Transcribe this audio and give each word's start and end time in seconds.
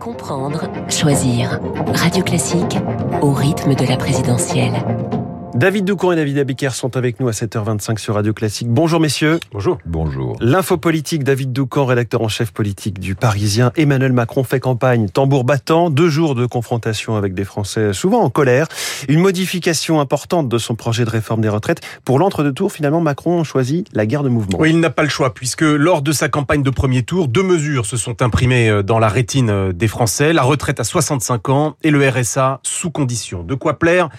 Comprendre, 0.00 0.68
choisir. 0.88 1.60
Radio 1.94 2.22
Classique 2.22 2.76
au 3.22 3.32
rythme 3.32 3.74
de 3.74 3.86
la 3.86 3.96
présidentielle. 3.96 4.74
David 5.56 5.86
Doucan 5.86 6.12
et 6.12 6.16
David 6.16 6.36
Abiker 6.36 6.74
sont 6.74 6.98
avec 6.98 7.18
nous 7.18 7.28
à 7.28 7.30
7h25 7.30 7.96
sur 7.96 8.16
Radio 8.16 8.34
Classique. 8.34 8.68
Bonjour 8.68 9.00
messieurs. 9.00 9.40
Bonjour. 9.52 9.78
Bonjour. 9.86 10.36
L'info 10.38 10.76
politique, 10.76 11.24
David 11.24 11.54
Doucan, 11.54 11.86
rédacteur 11.86 12.20
en 12.20 12.28
chef 12.28 12.50
politique 12.52 13.00
du 13.00 13.14
Parisien. 13.14 13.72
Emmanuel 13.74 14.12
Macron 14.12 14.44
fait 14.44 14.60
campagne, 14.60 15.08
tambour 15.08 15.44
battant, 15.44 15.88
deux 15.88 16.10
jours 16.10 16.34
de 16.34 16.44
confrontation 16.44 17.16
avec 17.16 17.32
des 17.32 17.44
Français 17.44 17.94
souvent 17.94 18.20
en 18.20 18.28
colère. 18.28 18.66
Une 19.08 19.20
modification 19.20 19.98
importante 19.98 20.50
de 20.50 20.58
son 20.58 20.74
projet 20.74 21.06
de 21.06 21.10
réforme 21.10 21.40
des 21.40 21.48
retraites. 21.48 21.80
Pour 22.04 22.18
l'entre-deux-tours, 22.18 22.70
finalement, 22.70 23.00
Macron 23.00 23.42
choisit 23.42 23.88
la 23.94 24.04
guerre 24.04 24.24
de 24.24 24.28
mouvement. 24.28 24.58
Oui, 24.60 24.68
il 24.68 24.80
n'a 24.80 24.90
pas 24.90 25.04
le 25.04 25.08
choix 25.08 25.32
puisque 25.32 25.62
lors 25.62 26.02
de 26.02 26.12
sa 26.12 26.28
campagne 26.28 26.62
de 26.62 26.70
premier 26.70 27.02
tour, 27.02 27.28
deux 27.28 27.42
mesures 27.42 27.86
se 27.86 27.96
sont 27.96 28.20
imprimées 28.20 28.68
euh, 28.68 28.82
dans 28.82 28.98
la 28.98 29.08
rétine 29.08 29.48
euh, 29.48 29.72
des 29.72 29.88
Français. 29.88 30.34
La 30.34 30.42
retraite 30.42 30.80
à 30.80 30.84
65 30.84 31.48
ans 31.48 31.76
et 31.82 31.90
le 31.90 32.06
RSA 32.06 32.60
sous 32.62 32.90
condition. 32.90 33.42
De 33.42 33.54
quoi 33.54 33.78
plaire 33.78 34.10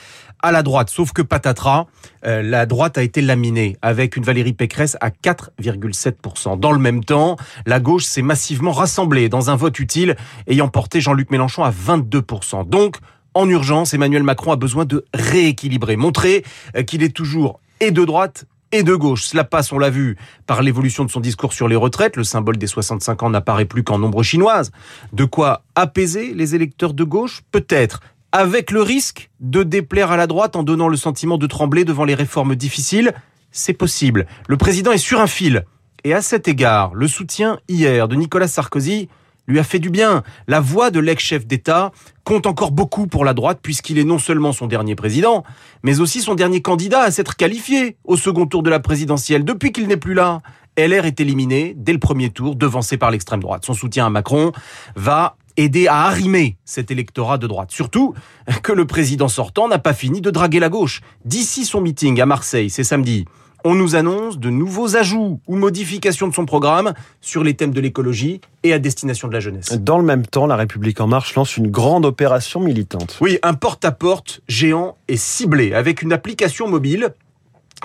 à 0.41 0.51
la 0.51 0.63
droite. 0.63 0.89
Sauf 0.89 1.11
que 1.11 1.21
patatras, 1.21 1.85
euh, 2.25 2.41
la 2.41 2.65
droite 2.65 2.97
a 2.97 3.03
été 3.03 3.21
laminée 3.21 3.77
avec 3.81 4.15
une 4.17 4.23
Valérie 4.23 4.53
Pécresse 4.53 4.97
à 5.01 5.09
4,7%. 5.09 6.59
Dans 6.59 6.71
le 6.71 6.79
même 6.79 7.03
temps, 7.03 7.37
la 7.65 7.79
gauche 7.79 8.03
s'est 8.05 8.21
massivement 8.21 8.71
rassemblée 8.71 9.29
dans 9.29 9.49
un 9.49 9.55
vote 9.55 9.79
utile 9.79 10.15
ayant 10.47 10.67
porté 10.67 11.01
Jean-Luc 11.01 11.31
Mélenchon 11.31 11.63
à 11.63 11.71
22%. 11.71 12.67
Donc, 12.67 12.97
en 13.33 13.47
urgence, 13.49 13.93
Emmanuel 13.93 14.23
Macron 14.23 14.51
a 14.51 14.55
besoin 14.55 14.85
de 14.85 15.05
rééquilibrer, 15.13 15.95
montrer 15.95 16.43
euh, 16.75 16.83
qu'il 16.83 17.03
est 17.03 17.15
toujours 17.15 17.59
et 17.79 17.91
de 17.91 18.03
droite 18.03 18.45
et 18.71 18.83
de 18.83 18.95
gauche. 18.95 19.25
Cela 19.25 19.43
passe, 19.43 19.71
on 19.71 19.79
l'a 19.79 19.89
vu, 19.89 20.17
par 20.45 20.61
l'évolution 20.61 21.05
de 21.05 21.11
son 21.11 21.19
discours 21.19 21.53
sur 21.53 21.67
les 21.67 21.75
retraites. 21.75 22.15
Le 22.15 22.23
symbole 22.23 22.57
des 22.57 22.67
65 22.67 23.23
ans 23.23 23.29
n'apparaît 23.29 23.65
plus 23.65 23.83
qu'en 23.83 23.99
nombre 23.99 24.23
chinoise. 24.23 24.71
De 25.13 25.25
quoi 25.25 25.63
apaiser 25.75 26.33
les 26.33 26.55
électeurs 26.55 26.93
de 26.93 27.03
gauche? 27.03 27.43
Peut-être 27.51 28.01
avec 28.37 28.69
le 28.69 28.83
risque 28.83 29.31
de 29.39 29.63
déplaire 29.63 30.11
à 30.11 30.17
la 30.17 30.27
droite 30.27 30.55
en 30.55 30.61
donnant 30.61 30.89
le 30.89 30.95
sentiment 30.95 31.39
de 31.39 31.47
trembler 31.47 31.85
devant 31.85 32.05
les 32.05 32.13
réformes 32.13 32.55
difficiles 32.55 33.13
C'est 33.51 33.73
possible. 33.73 34.27
Le 34.47 34.57
président 34.57 34.91
est 34.91 34.99
sur 34.99 35.19
un 35.19 35.25
fil. 35.25 35.65
Et 36.03 36.13
à 36.13 36.21
cet 36.21 36.47
égard, 36.47 36.93
le 36.93 37.07
soutien 37.07 37.57
hier 37.67 38.07
de 38.07 38.15
Nicolas 38.15 38.47
Sarkozy 38.47 39.09
lui 39.47 39.57
a 39.57 39.63
fait 39.63 39.79
du 39.79 39.89
bien. 39.89 40.21
La 40.47 40.59
voix 40.59 40.91
de 40.91 40.99
l'ex-chef 40.99 41.47
d'État 41.47 41.91
compte 42.25 42.45
encore 42.45 42.71
beaucoup 42.71 43.07
pour 43.07 43.25
la 43.25 43.33
droite 43.33 43.57
puisqu'il 43.63 43.97
est 43.97 44.03
non 44.03 44.19
seulement 44.19 44.53
son 44.53 44.67
dernier 44.67 44.93
président, 44.93 45.43
mais 45.81 45.99
aussi 45.99 46.21
son 46.21 46.35
dernier 46.35 46.61
candidat 46.61 47.01
à 47.01 47.09
s'être 47.09 47.37
qualifié 47.37 47.97
au 48.03 48.17
second 48.17 48.45
tour 48.45 48.61
de 48.61 48.69
la 48.69 48.79
présidentielle. 48.79 49.45
Depuis 49.45 49.71
qu'il 49.71 49.87
n'est 49.87 49.97
plus 49.97 50.13
là, 50.13 50.41
LR 50.77 51.05
est 51.05 51.19
éliminé 51.19 51.73
dès 51.75 51.93
le 51.93 51.99
premier 51.99 52.29
tour, 52.29 52.55
devancé 52.55 52.97
par 52.97 53.09
l'extrême 53.09 53.39
droite. 53.39 53.65
Son 53.65 53.73
soutien 53.73 54.05
à 54.05 54.09
Macron 54.11 54.51
va 54.95 55.37
aider 55.57 55.87
à 55.87 56.03
arrimer 56.03 56.57
cet 56.63 56.91
électorat 56.91 57.37
de 57.37 57.47
droite. 57.47 57.71
Surtout 57.71 58.13
que 58.63 58.71
le 58.71 58.85
président 58.85 59.27
sortant 59.27 59.67
n'a 59.67 59.79
pas 59.79 59.93
fini 59.93 60.21
de 60.21 60.31
draguer 60.31 60.59
la 60.59 60.69
gauche. 60.69 61.01
D'ici 61.25 61.65
son 61.65 61.81
meeting 61.81 62.21
à 62.21 62.25
Marseille, 62.25 62.69
c'est 62.69 62.83
samedi, 62.83 63.25
on 63.63 63.73
nous 63.73 63.95
annonce 63.95 64.37
de 64.37 64.49
nouveaux 64.49 64.95
ajouts 64.95 65.41
ou 65.47 65.55
modifications 65.55 66.27
de 66.27 66.33
son 66.33 66.45
programme 66.45 66.93
sur 67.21 67.43
les 67.43 67.55
thèmes 67.55 67.73
de 67.73 67.81
l'écologie 67.81 68.39
et 68.63 68.71
à 68.71 68.79
destination 68.79 69.27
de 69.27 69.33
la 69.33 69.39
jeunesse. 69.39 69.73
Dans 69.73 69.97
le 69.97 70.05
même 70.05 70.25
temps, 70.25 70.45
La 70.45 70.55
République 70.55 71.01
En 71.01 71.07
Marche 71.07 71.35
lance 71.35 71.57
une 71.57 71.69
grande 71.69 72.05
opération 72.05 72.59
militante. 72.59 73.17
Oui, 73.19 73.39
un 73.43 73.55
porte-à-porte 73.55 74.41
géant 74.47 74.95
et 75.07 75.17
ciblé 75.17 75.73
avec 75.73 76.01
une 76.01 76.13
application 76.13 76.67
mobile 76.69 77.13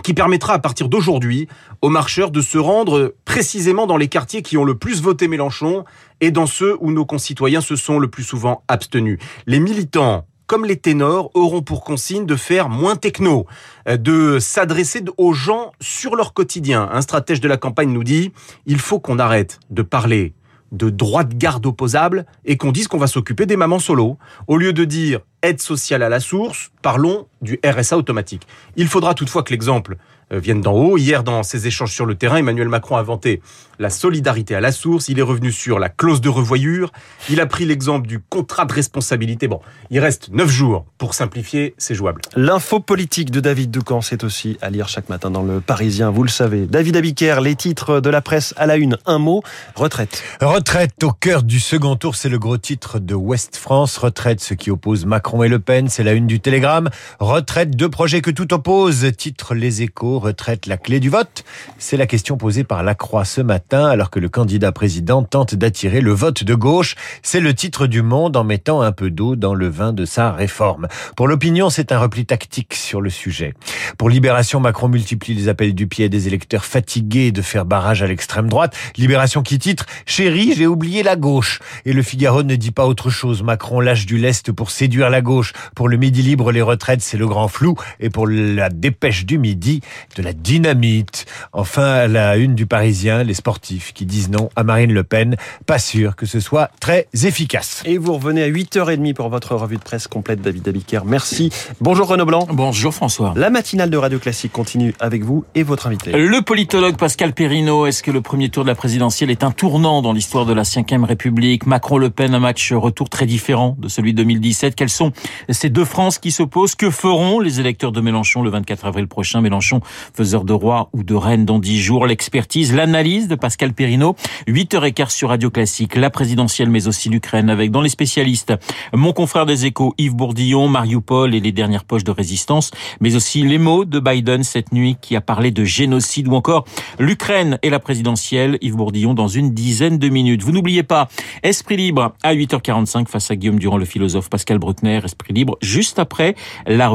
qui 0.02 0.14
permettra 0.14 0.54
à 0.54 0.58
partir 0.58 0.88
d'aujourd'hui 0.88 1.48
aux 1.82 1.90
marcheurs 1.90 2.30
de 2.30 2.40
se 2.40 2.58
rendre 2.58 3.14
précisément 3.24 3.86
dans 3.86 3.96
les 3.96 4.08
quartiers 4.08 4.42
qui 4.42 4.56
ont 4.56 4.64
le 4.64 4.76
plus 4.76 5.02
voté 5.02 5.28
Mélenchon 5.28 5.84
et 6.20 6.30
dans 6.30 6.46
ceux 6.46 6.76
où 6.80 6.92
nos 6.92 7.04
concitoyens 7.04 7.60
se 7.60 7.76
sont 7.76 7.98
le 7.98 8.08
plus 8.08 8.24
souvent 8.24 8.62
abstenus. 8.68 9.18
Les 9.46 9.60
militants 9.60 10.26
comme 10.52 10.66
les 10.66 10.76
ténors, 10.76 11.30
auront 11.32 11.62
pour 11.62 11.82
consigne 11.82 12.26
de 12.26 12.36
faire 12.36 12.68
moins 12.68 12.94
techno, 12.94 13.46
euh, 13.88 13.96
de 13.96 14.38
s'adresser 14.38 15.02
aux 15.16 15.32
gens 15.32 15.72
sur 15.80 16.14
leur 16.14 16.34
quotidien. 16.34 16.90
Un 16.92 17.00
stratège 17.00 17.40
de 17.40 17.48
la 17.48 17.56
campagne 17.56 17.90
nous 17.90 18.04
dit, 18.04 18.32
il 18.66 18.78
faut 18.78 19.00
qu'on 19.00 19.18
arrête 19.18 19.60
de 19.70 19.80
parler 19.80 20.34
de 20.70 20.90
droite 20.90 21.36
garde 21.36 21.64
opposable 21.64 22.26
et 22.44 22.58
qu'on 22.58 22.72
dise 22.72 22.88
qu'on 22.88 22.98
va 22.98 23.06
s'occuper 23.06 23.46
des 23.46 23.56
mamans 23.56 23.78
solo. 23.78 24.18
Au 24.46 24.56
lieu 24.56 24.74
de 24.74 24.84
dire 24.84 25.20
aide 25.42 25.60
sociale 25.60 26.02
à 26.02 26.08
la 26.08 26.20
source, 26.20 26.70
parlons 26.82 27.28
du 27.42 27.58
RSA 27.64 27.96
automatique. 27.96 28.46
Il 28.76 28.88
faudra 28.88 29.14
toutefois 29.14 29.42
que 29.42 29.50
l'exemple 29.50 29.96
euh, 30.32 30.38
vienne 30.38 30.60
d'en 30.60 30.72
haut. 30.72 30.96
Hier, 30.96 31.24
dans 31.24 31.42
ses 31.42 31.66
échanges 31.66 31.92
sur 31.92 32.06
le 32.06 32.14
terrain, 32.14 32.36
Emmanuel 32.36 32.68
Macron 32.68 32.96
a 32.96 33.00
inventé 33.00 33.42
la 33.78 33.90
solidarité 33.90 34.54
à 34.54 34.60
la 34.60 34.70
source. 34.70 35.08
Il 35.08 35.18
est 35.18 35.22
revenu 35.22 35.50
sur 35.50 35.78
la 35.78 35.88
clause 35.88 36.20
de 36.20 36.28
revoyure. 36.28 36.92
Il 37.28 37.40
a 37.40 37.46
pris 37.46 37.64
l'exemple 37.64 38.06
du 38.06 38.20
contrat 38.20 38.64
de 38.64 38.72
responsabilité. 38.72 39.48
Bon, 39.48 39.60
il 39.90 39.98
reste 39.98 40.30
neuf 40.30 40.48
jours 40.48 40.86
pour 40.98 41.14
simplifier, 41.14 41.74
c'est 41.78 41.94
jouable. 41.94 42.20
L'info 42.36 42.78
politique 42.78 43.30
de 43.30 43.40
David 43.40 43.70
Ducamp, 43.70 44.00
c'est 44.00 44.24
aussi 44.24 44.56
à 44.62 44.70
lire 44.70 44.88
chaque 44.88 45.08
matin 45.08 45.30
dans 45.30 45.42
le 45.42 45.60
Parisien, 45.60 46.10
vous 46.10 46.22
le 46.22 46.28
savez. 46.28 46.66
David 46.66 46.96
Abiker, 46.96 47.40
les 47.42 47.56
titres 47.56 48.00
de 48.00 48.10
la 48.10 48.20
presse 48.20 48.54
à 48.56 48.66
la 48.66 48.76
une, 48.76 48.98
un 49.06 49.18
mot, 49.18 49.42
retraite. 49.74 50.22
Retraite 50.40 51.02
au 51.02 51.10
cœur 51.10 51.42
du 51.42 51.58
second 51.58 51.96
tour, 51.96 52.14
c'est 52.14 52.28
le 52.28 52.38
gros 52.38 52.58
titre 52.58 52.98
de 53.00 53.14
Ouest 53.14 53.56
France. 53.56 53.98
Retraite, 53.98 54.40
ce 54.40 54.54
qui 54.54 54.70
oppose 54.70 55.04
Macron 55.04 55.22
Macron 55.22 55.44
et 55.44 55.48
Le 55.48 55.60
Pen, 55.60 55.88
c'est 55.88 56.02
la 56.02 56.14
une 56.14 56.26
du 56.26 56.40
Télégramme. 56.40 56.90
Retraite, 57.20 57.31
deux 57.40 57.88
projets 57.88 58.20
que 58.20 58.30
tout 58.30 58.52
oppose. 58.52 59.10
Titre 59.16 59.54
Les 59.54 59.80
Échos, 59.80 60.18
retraite, 60.18 60.66
la 60.66 60.76
clé 60.76 61.00
du 61.00 61.08
vote. 61.08 61.44
C'est 61.78 61.96
la 61.96 62.06
question 62.06 62.36
posée 62.36 62.62
par 62.62 62.82
La 62.82 62.94
Croix 62.94 63.24
ce 63.24 63.40
matin, 63.40 63.86
alors 63.86 64.10
que 64.10 64.20
le 64.20 64.28
candidat 64.28 64.70
président 64.70 65.22
tente 65.22 65.54
d'attirer 65.54 66.02
le 66.02 66.12
vote 66.12 66.44
de 66.44 66.54
gauche. 66.54 66.94
C'est 67.22 67.40
le 67.40 67.54
titre 67.54 67.86
du 67.86 68.02
Monde 68.02 68.36
en 68.36 68.44
mettant 68.44 68.82
un 68.82 68.92
peu 68.92 69.10
d'eau 69.10 69.34
dans 69.34 69.54
le 69.54 69.68
vin 69.68 69.94
de 69.94 70.04
sa 70.04 70.32
réforme. 70.32 70.88
Pour 71.16 71.26
l'opinion, 71.26 71.70
c'est 71.70 71.90
un 71.90 71.98
repli 71.98 72.26
tactique 72.26 72.74
sur 72.74 73.00
le 73.00 73.08
sujet. 73.08 73.54
Pour 73.96 74.10
Libération, 74.10 74.60
Macron 74.60 74.88
multiplie 74.88 75.32
les 75.32 75.48
appels 75.48 75.74
du 75.74 75.86
pied 75.86 76.10
des 76.10 76.26
électeurs 76.26 76.66
fatigués 76.66 77.32
de 77.32 77.40
faire 77.40 77.64
barrage 77.64 78.02
à 78.02 78.06
l'extrême 78.06 78.48
droite. 78.48 78.76
Libération 78.98 79.42
qui 79.42 79.58
titre 79.58 79.86
Chérie, 80.04 80.52
j'ai 80.54 80.66
oublié 80.66 81.02
la 81.02 81.16
gauche. 81.16 81.60
Et 81.86 81.94
le 81.94 82.02
Figaro 82.02 82.42
ne 82.42 82.56
dit 82.56 82.72
pas 82.72 82.86
autre 82.86 83.08
chose. 83.08 83.42
Macron 83.42 83.80
lâche 83.80 84.04
du 84.04 84.18
lest 84.18 84.52
pour 84.52 84.70
séduire 84.70 85.08
la 85.08 85.22
gauche. 85.22 85.54
Pour 85.74 85.88
le 85.88 85.96
Midi 85.96 86.20
Libre, 86.20 86.52
les 86.52 86.62
retraites, 86.62 87.00
c'est 87.00 87.21
le 87.22 87.28
grand 87.28 87.48
flou. 87.48 87.76
Et 88.00 88.10
pour 88.10 88.26
la 88.26 88.68
dépêche 88.68 89.24
du 89.24 89.38
Midi, 89.38 89.80
de 90.16 90.22
la 90.22 90.32
dynamite. 90.32 91.26
Enfin, 91.52 92.08
la 92.08 92.36
une 92.36 92.54
du 92.54 92.66
Parisien, 92.66 93.22
les 93.22 93.34
sportifs 93.34 93.92
qui 93.92 94.06
disent 94.06 94.28
non 94.28 94.50
à 94.56 94.64
Marine 94.64 94.92
Le 94.92 95.04
Pen. 95.04 95.36
Pas 95.66 95.78
sûr 95.78 96.16
que 96.16 96.26
ce 96.26 96.40
soit 96.40 96.70
très 96.80 97.06
efficace. 97.22 97.82
Et 97.84 97.96
vous 97.96 98.14
revenez 98.14 98.42
à 98.42 98.48
8h30 98.48 99.14
pour 99.14 99.28
votre 99.28 99.54
revue 99.54 99.76
de 99.76 99.82
presse 99.82 100.08
complète, 100.08 100.42
David 100.42 100.66
Abiker. 100.68 101.00
Merci. 101.04 101.50
Bonjour 101.80 102.08
Renaud 102.08 102.26
Blanc. 102.26 102.48
Bonjour 102.50 102.92
François. 102.92 103.34
La 103.36 103.50
matinale 103.50 103.90
de 103.90 103.96
Radio 103.96 104.18
Classique 104.18 104.52
continue 104.52 104.94
avec 104.98 105.22
vous 105.22 105.44
et 105.54 105.62
votre 105.62 105.86
invité. 105.86 106.10
Le 106.10 106.42
politologue 106.42 106.96
Pascal 106.96 107.34
Perrino, 107.34 107.86
est-ce 107.86 108.02
que 108.02 108.10
le 108.10 108.20
premier 108.20 108.48
tour 108.48 108.64
de 108.64 108.68
la 108.68 108.74
présidentielle 108.74 109.30
est 109.30 109.44
un 109.44 109.52
tournant 109.52 110.02
dans 110.02 110.12
l'histoire 110.12 110.44
de 110.44 110.52
la 110.52 110.62
Ve 110.62 111.04
République? 111.04 111.66
Macron-Le 111.66 112.10
Pen, 112.10 112.34
un 112.34 112.40
match 112.40 112.72
retour 112.72 113.08
très 113.08 113.26
différent 113.26 113.76
de 113.78 113.86
celui 113.88 114.12
de 114.12 114.18
2017. 114.18 114.74
Quels 114.74 114.88
sont 114.88 115.12
ces 115.48 115.70
deux 115.70 115.84
France 115.84 116.18
qui 116.18 116.32
s'opposent? 116.32 116.74
Que 116.74 116.90
les 117.12 117.60
électeurs 117.60 117.92
de 117.92 118.00
Mélenchon 118.00 118.42
le 118.42 118.48
24 118.48 118.86
avril 118.86 119.06
prochain 119.06 119.42
Mélenchon, 119.42 119.80
faiseur 120.14 120.44
de 120.44 120.54
roi 120.54 120.88
ou 120.94 121.02
de 121.02 121.14
reine 121.14 121.44
dans 121.44 121.58
dix 121.58 121.78
jours. 121.78 122.06
L'expertise, 122.06 122.74
l'analyse 122.74 123.28
de 123.28 123.34
Pascal 123.34 123.74
Perrino. 123.74 124.16
8h15 124.48 125.10
sur 125.10 125.28
Radio 125.28 125.50
Classique, 125.50 125.94
la 125.94 126.08
présidentielle, 126.08 126.70
mais 126.70 126.88
aussi 126.88 127.10
l'Ukraine, 127.10 127.50
avec 127.50 127.70
dans 127.70 127.82
les 127.82 127.90
spécialistes 127.90 128.54
mon 128.94 129.12
confrère 129.12 129.44
des 129.44 129.66
échos, 129.66 129.94
Yves 129.98 130.14
Bourdillon, 130.14 130.68
Mariupol 130.68 131.34
et 131.34 131.40
les 131.40 131.52
dernières 131.52 131.84
poches 131.84 132.04
de 132.04 132.10
résistance, 132.10 132.70
mais 133.00 133.14
aussi 133.14 133.42
les 133.42 133.58
mots 133.58 133.84
de 133.84 134.00
Biden 134.00 134.42
cette 134.42 134.72
nuit 134.72 134.96
qui 134.98 135.14
a 135.14 135.20
parlé 135.20 135.50
de 135.50 135.64
génocide 135.64 136.28
ou 136.28 136.34
encore 136.34 136.64
l'Ukraine 136.98 137.58
et 137.62 137.68
la 137.68 137.78
présidentielle. 137.78 138.56
Yves 138.62 138.76
Bourdillon 138.76 139.12
dans 139.12 139.28
une 139.28 139.52
dizaine 139.52 139.98
de 139.98 140.08
minutes. 140.08 140.42
Vous 140.42 140.52
n'oubliez 140.52 140.82
pas, 140.82 141.08
Esprit 141.42 141.76
Libre 141.76 142.14
à 142.22 142.34
8h45 142.34 143.08
face 143.08 143.30
à 143.30 143.36
Guillaume 143.36 143.58
Durand, 143.58 143.76
le 143.76 143.84
philosophe 143.84 144.30
Pascal 144.30 144.58
Bruckner, 144.58 145.02
Esprit 145.04 145.34
Libre, 145.34 145.58
juste 145.60 145.98
après 145.98 146.34
la 146.66 146.88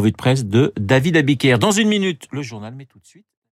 de 0.46 0.74
David 0.80 1.18
Abiker. 1.18 1.58
Dans 1.60 1.72
une 1.72 1.88
minute, 1.88 2.28
le 2.32 2.42
journal, 2.42 2.74
mais 2.76 2.86
tout 2.86 3.00
de 3.00 3.06
suite. 3.06 3.26